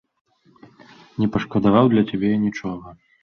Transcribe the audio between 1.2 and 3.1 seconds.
Не пашкадаваў для цябе я нічога.